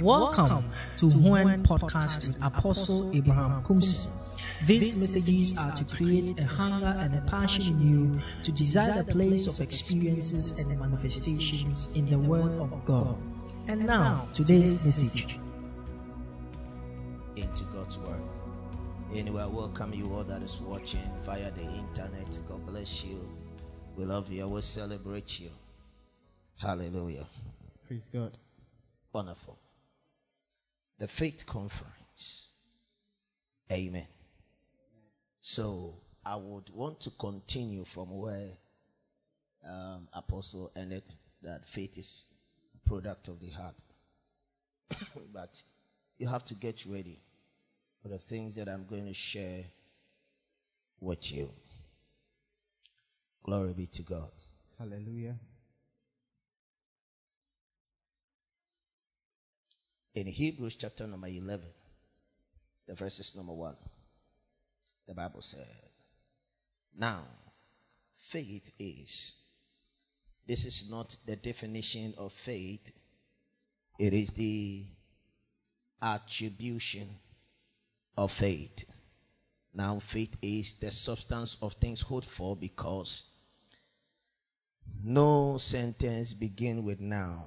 [0.00, 4.08] Welcome to When Podcast with Apostle Abraham Kumsi.
[4.64, 9.12] These messages are to create a hunger and a passion in you to desire the
[9.12, 13.18] place of experiences and manifestations in the Word of God.
[13.68, 15.38] And now, today's message.
[17.36, 18.22] into God's word.
[19.14, 22.38] Anyway, I welcome you all that is watching via the internet.
[22.48, 23.28] God bless you.
[23.96, 24.42] We love you.
[24.42, 25.50] I will celebrate you.
[26.56, 27.26] Hallelujah.
[27.86, 28.38] Praise God.
[29.12, 29.58] Wonderful.
[31.02, 32.50] The Faith Conference.
[33.72, 34.06] Amen.
[35.40, 38.50] So I would want to continue from where
[39.68, 41.02] um, Apostle ended
[41.42, 42.26] that faith is
[42.76, 43.82] a product of the heart.
[45.34, 45.60] but
[46.18, 47.20] you have to get ready
[48.00, 49.64] for the things that I'm going to share
[51.00, 51.50] with you.
[53.42, 54.30] Glory be to God.
[54.78, 55.34] Hallelujah.
[60.14, 61.64] In Hebrews chapter number 11,
[62.86, 63.74] the verses number 1,
[65.08, 65.66] the Bible said,
[66.96, 67.22] Now,
[68.18, 69.40] faith is,
[70.46, 72.92] this is not the definition of faith,
[73.98, 74.84] it is the
[76.02, 77.08] attribution
[78.16, 78.84] of faith.
[79.72, 83.24] Now, faith is the substance of things hoped for because
[85.02, 87.46] no sentence begin with now.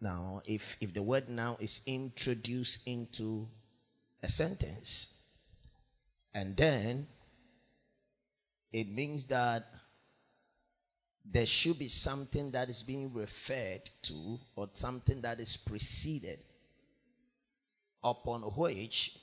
[0.00, 3.48] Now, if, if the word now is introduced into
[4.22, 5.08] a sentence,
[6.34, 7.06] and then
[8.72, 9.66] it means that
[11.30, 16.44] there should be something that is being referred to or something that is preceded
[18.02, 19.18] upon which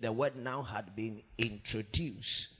[0.00, 2.54] the word now had been introduced.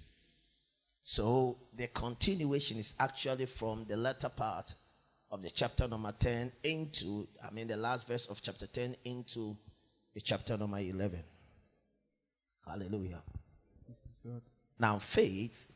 [1.03, 4.75] So the continuation is actually from the latter part
[5.33, 9.56] of the chapter number 10 into, I mean, the last verse of chapter 10 into
[10.14, 11.19] the chapter number 11.
[12.66, 13.22] Hallelujah.
[14.78, 15.66] Now, faith,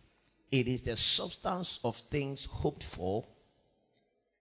[0.52, 3.24] it is the substance of things hoped for,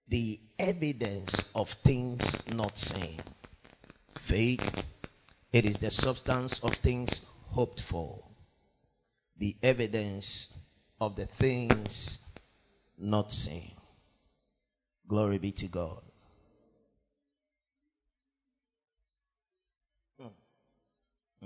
[0.07, 3.19] the evidence of things not seen.
[4.17, 4.83] Faith,
[5.53, 7.21] it is the substance of things
[7.51, 8.21] hoped for,
[9.37, 10.49] the evidence
[10.99, 12.19] of the things
[12.97, 13.74] not seen.
[15.07, 16.01] Glory be to God.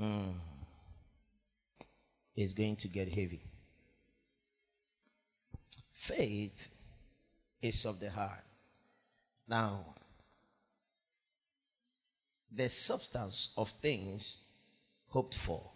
[0.01, 0.33] Mm.
[2.35, 3.41] It's going to get heavy.
[5.91, 6.69] Faith
[7.61, 8.45] is of the heart.
[9.47, 9.83] Now,
[12.51, 14.37] the substance of things
[15.09, 15.69] hoped for,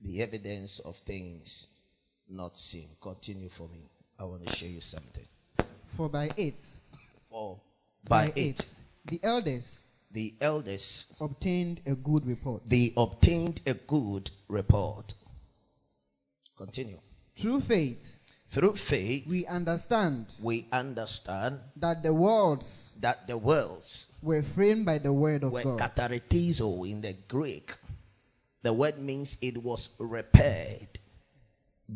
[0.00, 1.68] the evidence of things
[2.28, 2.88] not seen.
[3.00, 3.90] Continue for me.
[4.20, 5.24] I want to show you something.
[5.96, 6.62] For by it,
[7.30, 7.58] For
[8.06, 8.60] by it,
[9.06, 12.62] the elders the elders obtained a good report.
[12.66, 15.14] they obtained a good report.
[16.56, 16.98] Continue.
[17.36, 18.16] Through faith,
[18.46, 24.98] Through faith, we understand we understand that the worlds that the worlds were framed by
[24.98, 27.72] the word of were God, katartizo in the Greek.
[28.62, 30.99] The word means it was repaired.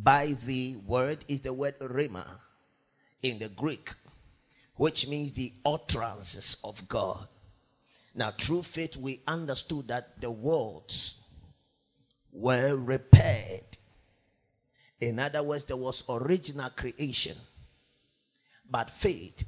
[0.02, 2.26] By the word is the word rhema
[3.22, 3.92] in the Greek,
[4.74, 7.28] which means the utterances of God.
[8.12, 11.14] Now, through faith, we understood that the worlds
[12.32, 13.78] were repaired.
[15.00, 17.36] In other words, there was original creation.
[18.68, 19.44] But faith,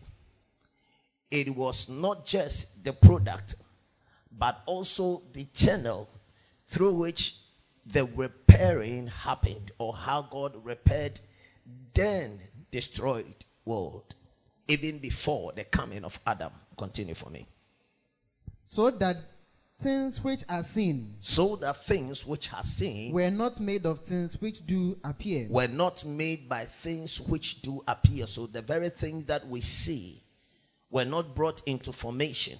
[1.28, 3.56] it was not just the product,
[4.30, 6.08] but also the channel
[6.66, 7.34] through which
[7.86, 11.20] the repairing happened, or how God repaired,
[11.94, 14.14] then destroyed world,
[14.68, 16.52] even before the coming of Adam.
[16.76, 17.46] Continue for me.
[18.66, 19.16] so that
[19.80, 24.40] things which are seen So that things which are seen were not made of things
[24.40, 25.46] which do appear.
[25.50, 28.26] were not made by things which do appear.
[28.26, 30.22] So the very things that we see
[30.90, 32.58] were not brought into formation,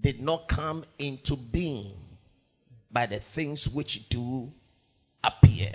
[0.00, 1.92] did not come into being
[2.96, 4.50] by the things which do
[5.22, 5.70] appear.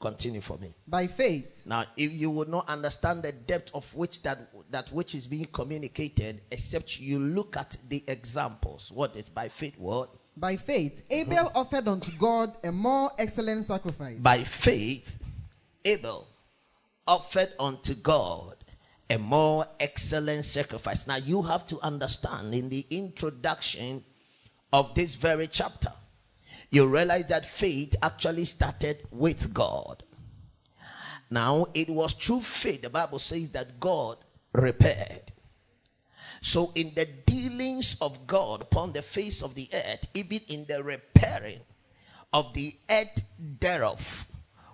[0.00, 0.72] Continue for me.
[0.86, 4.38] By faith, Now, if you would not understand the depth of which that
[4.70, 8.90] that which is being communicated, except you look at the examples.
[8.90, 9.78] What is by faith?
[9.78, 10.08] What?
[10.38, 11.58] by faith, Abel mm-hmm.
[11.58, 15.18] offered unto God a more excellent sacrifice By faith,
[15.84, 16.28] Abel
[17.06, 18.56] offered unto God
[19.10, 21.06] a more excellent sacrifice.
[21.06, 24.04] Now, you have to understand in the introduction
[24.72, 25.92] of this very chapter,
[26.70, 30.02] you realize that faith actually started with God.
[31.30, 34.18] Now, it was through faith, the Bible says that God
[34.52, 35.32] repaired.
[36.40, 40.82] So, in the dealings of God upon the face of the earth, even in the
[40.82, 41.60] repairing
[42.32, 44.26] of the earth thereof,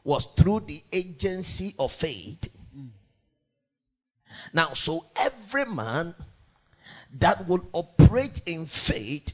[0.05, 2.49] was through the agency of faith.
[4.53, 6.15] Now, so every man
[7.13, 9.33] that will operate in faith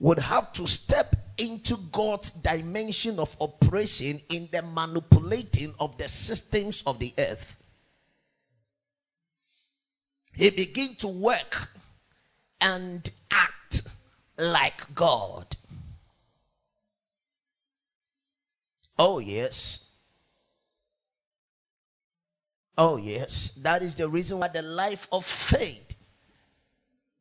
[0.00, 6.82] would have to step into God's dimension of operation in the manipulating of the systems
[6.86, 7.56] of the earth.
[10.32, 11.68] He begin to work
[12.60, 13.82] and act
[14.38, 15.56] like God.
[18.98, 19.90] Oh, yes.
[22.78, 23.50] Oh, yes.
[23.62, 25.89] That is the reason why the life of faith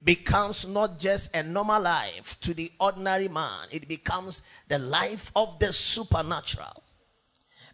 [0.04, 5.60] becomes not just a normal life to the ordinary man, it becomes the life of
[5.60, 6.84] the supernatural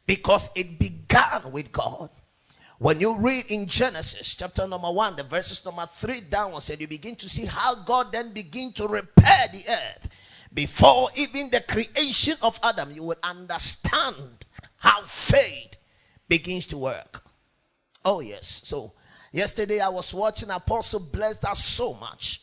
[0.07, 2.10] because it began with God.
[2.77, 6.88] When you read in Genesis chapter number one, the verses number three downwards, and you
[6.88, 10.10] begin to see how God then begin to repair the earth.
[10.54, 14.45] Before even the creation of Adam, you will understand
[14.77, 15.77] how faith
[16.27, 17.24] begins to work.
[18.04, 18.62] Oh, yes.
[18.63, 18.94] So
[19.36, 22.40] Yesterday I was watching Apostle blessed us so much.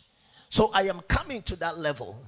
[0.50, 2.22] So I am coming to that level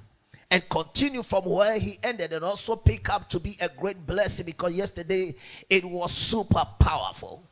[0.50, 4.46] and continue from where he ended and also pick up to be a great blessing
[4.46, 5.34] because yesterday
[5.68, 7.44] it was super powerful.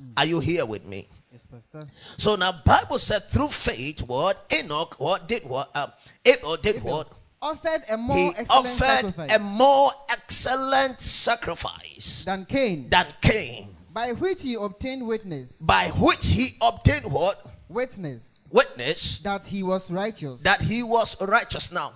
[0.00, 0.12] Mm.
[0.16, 1.06] Are you here with me?
[1.30, 1.86] Yes, Pastor.
[2.16, 5.92] So now Bible said through faith what Enoch what did what um
[6.26, 7.12] Enoch did what
[7.42, 13.68] offered a more he excellent offered sacrifice a more excellent sacrifice than Cain, than Cain
[13.94, 15.52] by which he obtained witness.
[15.60, 20.42] by which he obtained what Witness witness that he was righteous.
[20.42, 21.72] that he was righteous.
[21.72, 21.92] Now,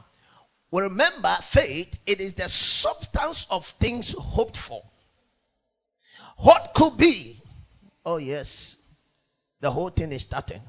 [0.71, 4.83] we remember faith, it is the substance of things hoped for.
[6.39, 7.41] What could be?
[8.05, 8.77] Oh, yes,
[9.61, 10.61] the whole thing is starting.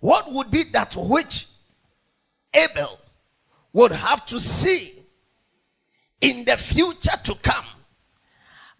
[0.00, 1.46] What would be that which
[2.54, 2.98] Abel
[3.72, 5.02] would have to see
[6.20, 7.64] in the future to come,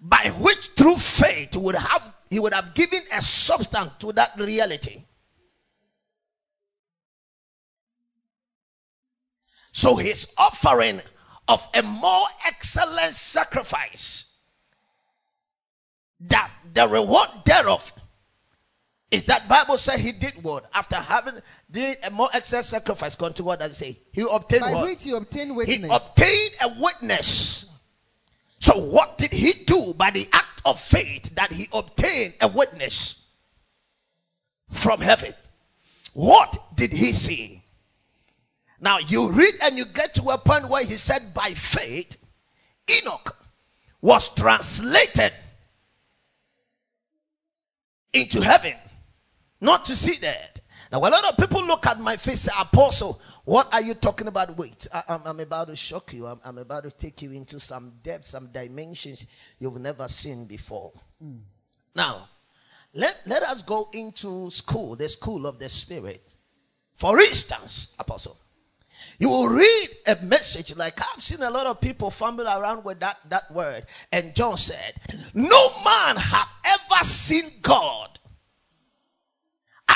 [0.00, 5.04] by which through faith would have he would have given a substance to that reality.
[9.72, 11.00] So his offering
[11.48, 14.26] of a more excellent sacrifice,
[16.20, 17.92] that the reward thereof
[19.10, 23.16] is that Bible said he did what after having did a more excellent sacrifice.
[23.16, 23.98] Continue what does it say?
[24.12, 24.84] He obtained by what?
[24.84, 27.66] which he obtained He obtained a witness.
[28.60, 33.16] So what did he do by the act of faith that he obtained a witness
[34.68, 35.34] from heaven?
[36.12, 37.62] What did he see?
[38.80, 42.16] Now you read and you get to a point where he said, by faith,
[42.90, 43.36] Enoch
[44.00, 45.32] was translated
[48.12, 48.74] into heaven,
[49.60, 50.49] not to see that.
[50.90, 54.26] Now, a lot of people look at my face, say, Apostle, what are you talking
[54.26, 54.56] about?
[54.56, 56.26] Wait, I, am I'm about to shock you.
[56.26, 59.26] I'm, I'm about to take you into some depth, some dimensions
[59.60, 60.92] you've never seen before.
[61.94, 62.28] Now,
[62.92, 66.26] let, let us go into school, the school of the Spirit.
[66.94, 68.36] For instance, Apostle,
[69.18, 72.98] you will read a message like I've seen a lot of people fumble around with
[73.00, 73.86] that, that word.
[74.10, 74.94] And John said,
[75.34, 78.18] No man had ever seen God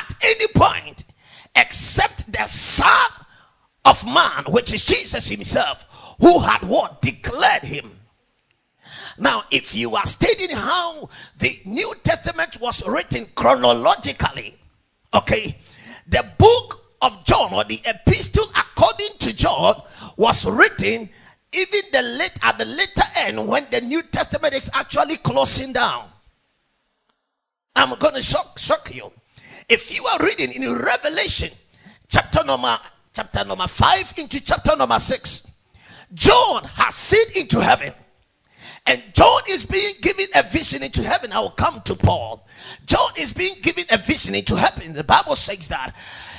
[0.04, 1.04] at any point
[1.56, 3.10] except the Son
[3.84, 5.84] of Man, which is Jesus Himself,
[6.20, 7.00] who had what?
[7.02, 7.92] Declared Him.
[9.18, 11.08] Now, if you are studying how
[11.38, 14.56] the New Testament was written chronologically,
[15.12, 15.56] okay,
[16.08, 19.82] the book of John or the epistle according to John
[20.16, 21.08] was written
[21.52, 26.08] even the late at the later end when the New Testament is actually closing down.
[27.76, 29.12] I'm going to shock shock you.
[29.68, 31.50] If you are reading in Revelation
[32.08, 32.78] chapter number
[33.14, 35.46] chapter number 5 into chapter number 6,
[36.12, 37.92] John has seen into heaven.
[38.86, 41.32] And John is being given a vision into heaven.
[41.32, 42.46] I will come to Paul.
[42.84, 44.92] John is being given a vision into heaven.
[44.92, 45.94] The Bible says that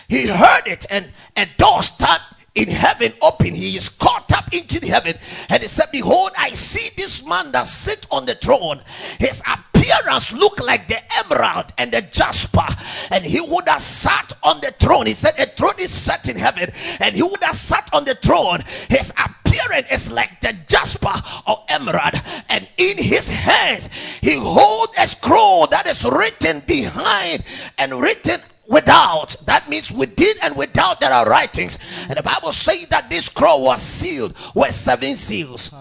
[0.08, 2.22] he heard it and a door start
[2.56, 3.54] in heaven open.
[3.54, 5.18] He is caught up into the heaven.
[5.50, 8.82] And he said, Behold, I see this man that sit on the throne.
[9.20, 12.68] His appearance look like the emerald and the jasper.
[13.12, 15.06] And he would have sat on the throne.
[15.06, 16.72] He said, A throne is set in heaven.
[17.00, 18.64] And he would have sat on the throne.
[18.90, 21.14] His appearance is like the jasper
[21.48, 22.16] or emerald.
[22.50, 23.90] And in his hands,
[24.22, 27.44] he holds a scroll that is written behind
[27.78, 31.78] and written without that means within and without there are writings.
[32.10, 35.72] And the bible says that this scroll was sealed with seven seals.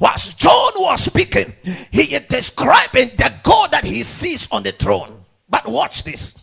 [0.00, 1.54] Whilst john was speaking
[1.90, 5.24] he is describing the god that he sees on the throne.
[5.48, 6.34] But watch this.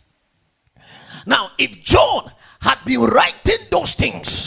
[1.25, 2.31] Now, if John
[2.61, 4.42] had been writing those things,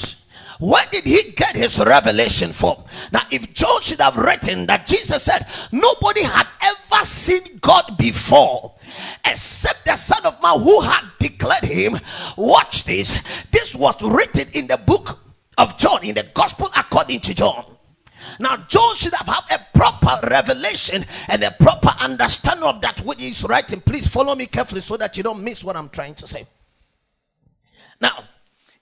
[0.59, 2.85] where did he get his revelation from?
[3.13, 8.75] Now, if John should have written that Jesus said, Nobody had ever seen God before
[9.25, 11.99] except the Son of Man who had declared him.
[12.37, 13.21] Watch this.
[13.51, 15.19] This was written in the book
[15.59, 17.65] of John, in the Gospel according to John.
[18.41, 23.21] Now, John should have had a proper revelation and a proper understanding of that which
[23.21, 23.81] he's writing.
[23.81, 26.47] Please follow me carefully so that you don't miss what I'm trying to say.
[28.01, 28.25] Now,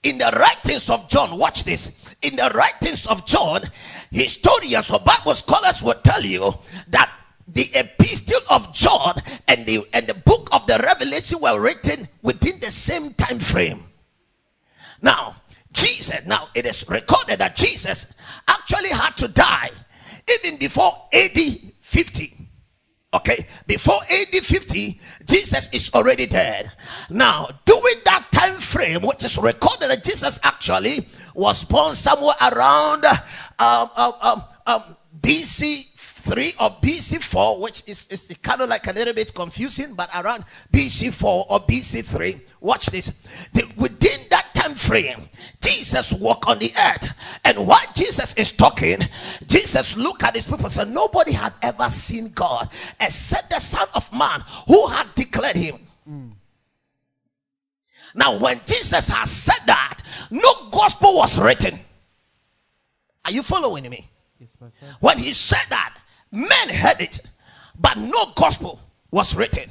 [0.05, 1.91] in the writings of John, watch this.
[2.23, 3.63] In the writings of John,
[4.11, 6.53] historians or Bible scholars will tell you
[6.89, 7.11] that
[7.49, 9.17] the epistle of John
[9.49, 13.85] and the and the book of the Revelation were written within the same time frame.
[15.03, 15.37] Now,
[15.73, 18.07] Jesus, now it is recorded that Jesus
[18.49, 19.71] actually had to die
[20.31, 21.39] even before AD
[21.81, 22.34] 50.
[23.15, 26.73] Okay, before AD 50, Jesus is already dead.
[27.09, 33.05] Now, during that time frame, which is recorded that Jesus actually was born somewhere around
[33.07, 38.87] um, um, um, um BC 3 or BC 4, which is, is kind of like
[38.89, 42.41] a little bit confusing, but around BC 4 or BC 3.
[42.61, 43.13] Watch this.
[43.53, 44.24] The, within
[44.75, 45.29] frame,
[45.61, 47.09] Jesus walked on the earth.
[47.45, 49.01] And while Jesus is talking,
[49.47, 53.89] Jesus looked at his people and said, Nobody had ever seen God except the Son
[53.95, 55.79] of Man who had declared him.
[56.09, 56.33] Mm.
[58.15, 59.99] Now, when Jesus has said that,
[60.31, 61.81] no gospel was written.
[63.25, 64.09] Are you following me?
[64.39, 64.57] Yes,
[65.01, 65.99] when he said that,
[66.35, 67.21] Men heard it,
[67.79, 68.81] but no gospel
[69.13, 69.71] was written.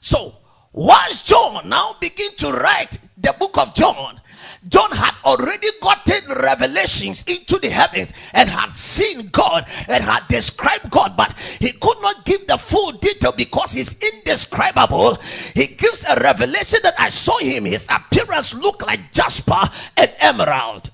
[0.00, 0.34] So,
[0.78, 4.20] once John now begin to write the book of John,
[4.68, 10.88] John had already gotten revelations into the heavens and had seen God and had described
[10.88, 15.18] God, but he could not give the full detail because he's indescribable.
[15.56, 20.92] He gives a revelation that I saw him, his appearance looked like jasper and emerald.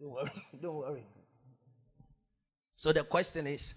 [0.00, 0.30] Don't worry.
[0.62, 1.04] Don't worry.
[2.84, 3.74] So the question is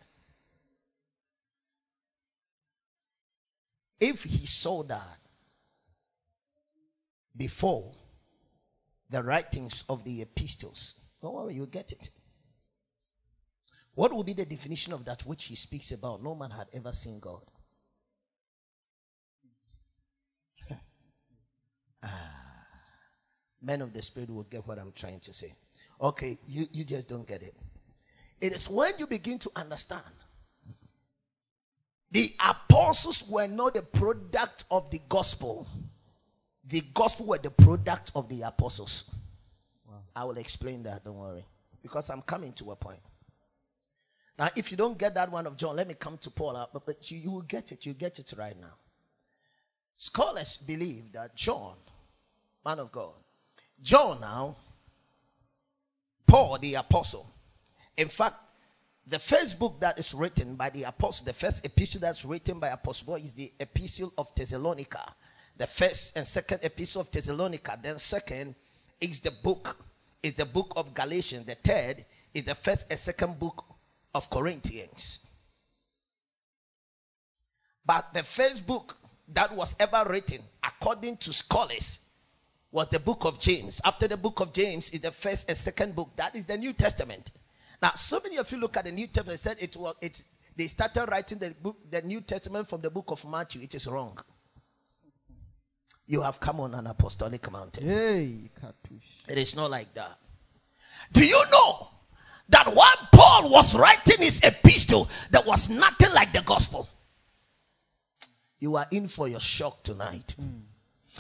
[4.02, 5.20] if he saw that
[7.34, 7.94] before
[9.10, 12.10] the writings of the epistles, don't worry, you get it.
[13.96, 16.22] What will be the definition of that which he speaks about?
[16.22, 17.44] No man had ever seen God.
[22.04, 22.10] ah,
[23.62, 25.56] men of the Spirit will get what I'm trying to say.
[26.02, 27.56] Okay, you, you just don't get it.
[28.40, 30.02] It is when you begin to understand
[32.12, 35.68] the apostles were not the product of the gospel,
[36.64, 39.06] the gospel were the product of the apostles.
[39.88, 39.96] Wow.
[40.16, 41.46] I will explain that, don't worry,
[41.82, 43.00] because I'm coming to a point.
[44.40, 46.86] Now, if you don't get that one of John, let me come to Paul, but,
[46.86, 47.86] but you, you will get it.
[47.86, 48.76] You get it right now.
[49.96, 51.74] Scholars believe that John,
[52.64, 53.14] man of God,
[53.82, 54.56] John now
[56.28, 57.26] Paul the apostle.
[57.98, 58.36] In fact,
[59.06, 62.70] the first book that is written by the apostle, the first epistle that's written by
[62.70, 65.14] Apostle Paul is the epistle of Thessalonica.
[65.56, 67.80] The first and second epistle of Thessalonica.
[67.82, 68.56] Then second
[69.02, 69.78] is the book,
[70.22, 71.46] is the book of Galatians.
[71.46, 73.64] The third is the first and second book
[74.14, 75.20] of Corinthians.
[77.86, 78.98] But the first book
[79.30, 82.00] that was ever written, according to scholars,
[82.72, 83.80] was the book of James.
[83.86, 86.12] After the book of James is the first and second book.
[86.18, 87.32] That is the New Testament.
[87.82, 90.24] Now, so many of you look at the New Testament said it was it
[90.56, 93.62] they started writing the book, the New Testament from the book of Matthew.
[93.62, 94.18] It is wrong.
[96.08, 97.86] You have come on an apostolic mountain.
[97.86, 98.50] Hey,
[99.28, 100.18] it is not like that.
[101.12, 101.90] Do you know
[102.50, 106.90] that while Paul was writing his epistle, there was nothing like the gospel?
[108.60, 110.34] You are in for your shock tonight.
[110.42, 110.62] Mm.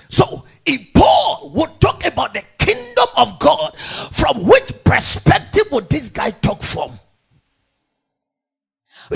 [0.10, 3.78] So, if Paul would talk about the kingdom of God,
[4.12, 7.00] from which perspective would this guy talk from?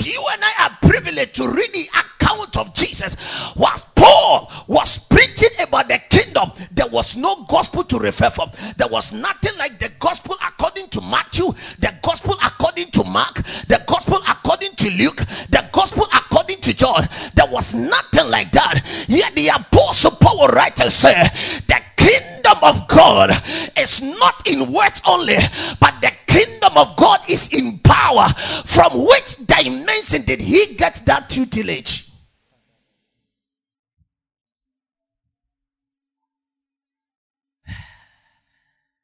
[0.00, 1.88] You and I are privileged to read the
[2.22, 3.14] account of Jesus.
[3.54, 8.50] While Paul was preaching about the kingdom, there was no gospel to refer from.
[8.76, 13.82] There was nothing like the gospel according to Matthew, the gospel according to Mark, the
[13.86, 15.18] gospel according to Luke,
[15.50, 17.08] the gospel according to John.
[17.34, 18.84] There was nothing like that.
[19.08, 21.30] Yet the apostle Paul writer said,
[21.68, 23.30] the kingdom of God
[23.78, 25.36] is not in words only,
[25.80, 28.28] but the kingdom of God is in power.
[28.64, 32.11] From which dimension did he get that tutelage?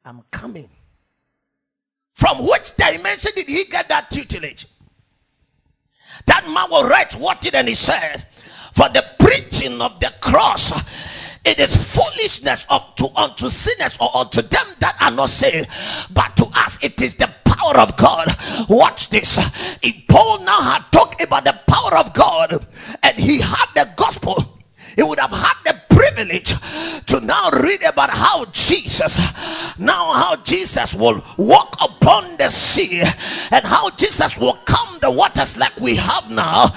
[0.09, 0.71] I'm coming.
[2.15, 4.67] From which dimension did he get that tutelage?
[6.25, 8.27] That man will write what and he said,
[8.73, 10.73] For the preaching of the cross,
[11.45, 15.69] it is foolishness of to unto sinners or unto them that are not saved,
[16.11, 18.35] but to us it is the power of God.
[18.71, 19.37] Watch this.
[19.83, 22.67] If Paul now had talked about the power of God
[23.03, 24.59] and he had the gospel
[24.99, 25.55] he would have had
[26.19, 26.55] privilege
[27.07, 29.17] to now read about how Jesus,
[29.79, 33.03] now how Jesus will walk upon the sea
[33.53, 36.71] and how Jesus will calm the waters like we have now.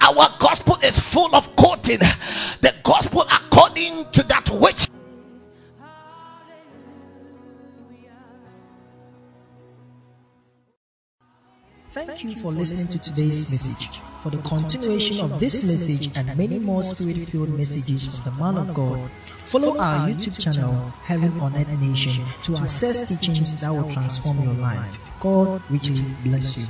[0.00, 4.88] Our gospel is full of quoting the gospel according to that which
[11.90, 14.00] Thank you for listening to today's message.
[14.22, 18.58] For the continuation of this message and many more spirit filled messages from the man
[18.58, 19.08] of God,
[19.46, 24.54] follow our YouTube channel, Heaven on Earth Nation, to access teachings that will transform your
[24.54, 24.98] life.
[25.20, 26.66] God richly bless you.